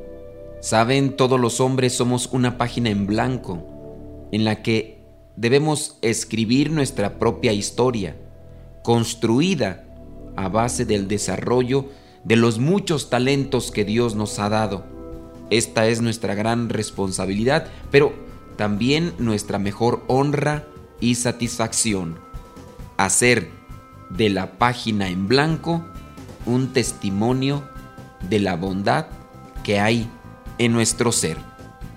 Saben, 0.61 1.15
todos 1.15 1.39
los 1.39 1.61
hombres 1.61 1.93
somos 1.93 2.27
una 2.33 2.57
página 2.57 2.89
en 2.89 3.07
blanco 3.07 3.78
en 4.31 4.45
la 4.45 4.61
que 4.61 4.99
debemos 5.35 5.97
escribir 6.01 6.71
nuestra 6.71 7.17
propia 7.17 7.53
historia, 7.53 8.15
construida 8.83 9.85
a 10.35 10.49
base 10.49 10.85
del 10.85 11.07
desarrollo 11.07 11.89
de 12.23 12.35
los 12.35 12.59
muchos 12.59 13.09
talentos 13.09 13.71
que 13.71 13.85
Dios 13.85 14.15
nos 14.15 14.39
ha 14.39 14.49
dado. 14.49 14.83
Esta 15.49 15.87
es 15.87 16.01
nuestra 16.01 16.35
gran 16.35 16.69
responsabilidad, 16.69 17.67
pero 17.91 18.13
también 18.57 19.13
nuestra 19.17 19.57
mejor 19.57 20.03
honra 20.07 20.67
y 20.99 21.15
satisfacción. 21.15 22.19
Hacer 22.97 23.49
de 24.09 24.29
la 24.29 24.57
página 24.57 25.09
en 25.09 25.27
blanco 25.27 25.85
un 26.45 26.73
testimonio 26.73 27.63
de 28.29 28.39
la 28.39 28.55
bondad 28.55 29.07
que 29.63 29.79
hay 29.79 30.09
en 30.57 30.73
nuestro 30.73 31.11
ser. 31.11 31.37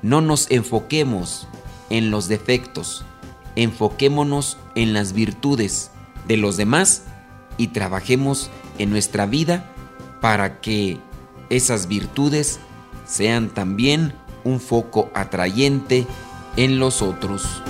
No 0.02 0.20
nos 0.20 0.50
enfoquemos 0.50 1.48
en 1.92 2.10
los 2.10 2.26
defectos, 2.26 3.04
enfoquémonos 3.54 4.56
en 4.74 4.94
las 4.94 5.12
virtudes 5.12 5.90
de 6.26 6.38
los 6.38 6.56
demás 6.56 7.04
y 7.58 7.68
trabajemos 7.68 8.50
en 8.78 8.90
nuestra 8.90 9.26
vida 9.26 9.70
para 10.22 10.60
que 10.60 10.98
esas 11.50 11.88
virtudes 11.88 12.60
sean 13.06 13.50
también 13.50 14.14
un 14.42 14.58
foco 14.58 15.10
atrayente 15.14 16.06
en 16.56 16.78
los 16.78 17.02
otros. 17.02 17.62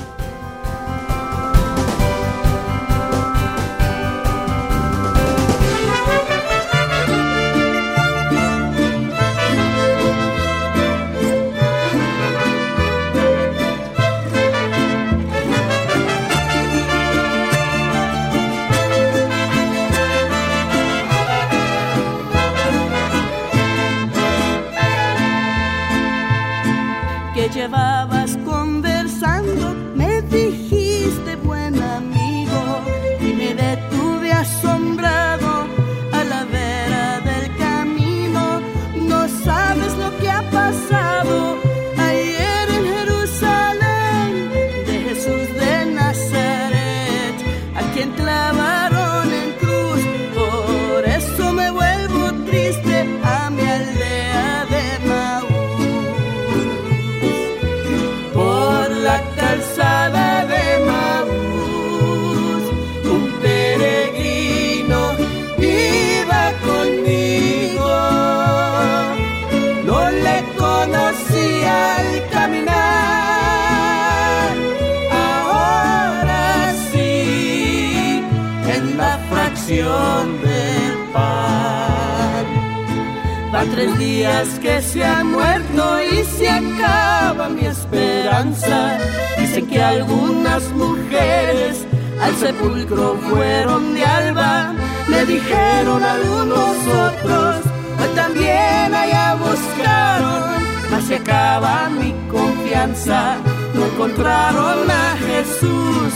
Tres 83.82 83.98
días 83.98 84.48
que 84.60 84.80
se 84.80 85.04
ha 85.04 85.24
muerto 85.24 85.82
y 86.02 86.22
se 86.24 86.48
acaba 86.48 87.48
mi 87.48 87.66
esperanza. 87.66 88.98
Dicen 89.38 89.66
que 89.66 89.82
algunas 89.82 90.62
mujeres 90.70 91.84
al 92.20 92.34
sepulcro 92.36 93.16
fueron 93.28 93.94
de 93.94 94.04
alba. 94.04 94.74
Me 95.08 95.24
dijeron 95.26 96.00
algunos 96.02 96.76
otros, 97.08 97.56
hoy 98.00 98.08
también 98.14 98.94
allá 98.94 99.34
buscaron. 99.34 100.42
Mas 100.90 101.04
se 101.04 101.16
acaba 101.16 101.88
mi 101.88 102.12
confianza, 102.30 103.36
no 103.74 103.86
encontraron 103.86 104.90
a 104.90 105.16
Jesús. 105.26 106.12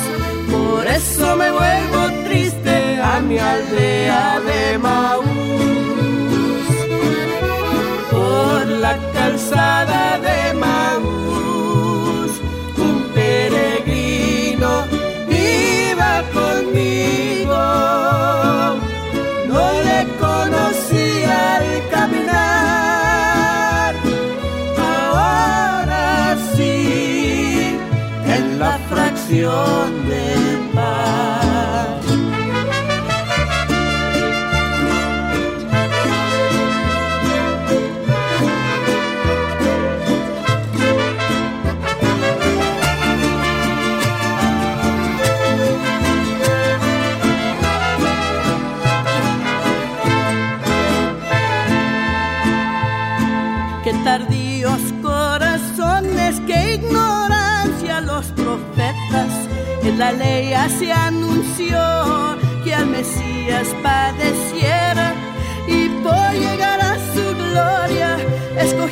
Por 0.53 0.87
eso 0.87 1.37
me 1.37 1.51
vuelvo 1.51 2.01
triste 2.29 3.01
a 3.01 3.21
mi 3.21 3.39
aldea 3.39 4.41
de 4.41 4.79
Maús 8.67 8.81
la 8.81 8.97
calzada 9.13 10.19
de 10.19 10.53
Maús, 10.55 12.31
un 12.77 13.03
peregrino 13.15 14.85
iba 15.29 16.23
conmigo, 16.33 17.57
no 19.49 19.73
le 19.87 20.07
conocía 20.19 21.57
al 21.57 21.89
caminar, 21.91 23.95
ahora 24.79 26.37
sí, 26.57 27.79
en 28.27 28.59
la 28.59 28.79
fracción 28.91 30.06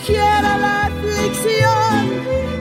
escogiera 0.04 0.58
la 0.58 0.86
aflicción 0.86 2.00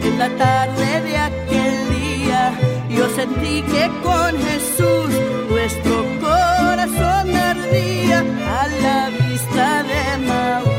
en 0.02 0.18
la 0.18 0.30
tarde 0.38 1.02
de 1.02 1.18
aquel 1.18 1.90
día. 1.90 2.54
Yo 2.90 3.10
sentí 3.10 3.62
que 3.64 3.92
con 4.02 4.32
Jesús 4.38 5.10
nuestro 5.50 6.06
corazón 6.22 7.36
ardía 7.36 8.20
a 8.20 8.68
la 8.82 9.10
vista 9.10 9.84
de 9.84 10.18
Maús. 10.26 10.70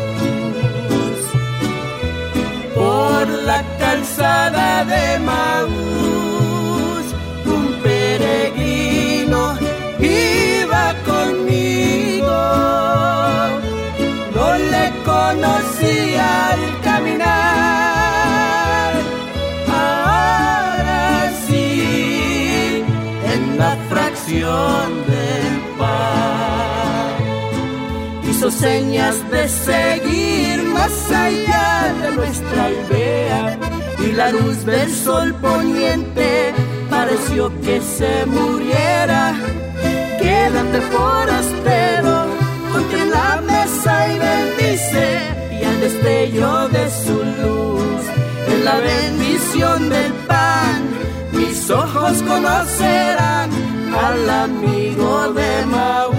Por 2.75 3.29
la 3.45 3.63
calzada 3.79 4.85
de 4.87 5.19
Maús, 5.19 5.74
Hizo 28.45 28.51
señas 28.51 29.17
de 29.31 29.49
seguir 29.49 30.65
más 30.65 31.11
allá 31.11 31.95
de 32.03 32.11
nuestra 32.15 32.67
aldea. 32.67 33.59
Y 34.01 34.13
la 34.13 34.33
luz 34.33 34.67
del 34.67 34.93
sol 34.93 35.35
poniente 35.41 36.53
pareció 36.91 37.51
que 37.63 37.81
se 37.81 38.27
muriera. 38.27 39.33
Quédate 40.21 40.81
forastero, 40.93 42.27
ponte 42.71 43.01
en 43.01 43.11
la 43.13 43.41
mesa 43.41 44.13
y 44.13 44.19
bendice. 44.19 45.21
Y 45.59 45.65
al 45.65 45.81
destello 45.81 46.69
de 46.69 46.91
su 46.91 47.15
luz, 47.15 48.03
en 48.49 48.63
la 48.63 48.77
bendición 48.77 49.89
del 49.89 50.13
pan, 50.29 50.83
mis 51.33 51.71
ojos 51.71 52.23
conocerán 52.23 53.49
al 54.07 54.29
amigo 54.29 55.33
de 55.33 55.65
Maús. 55.65 56.14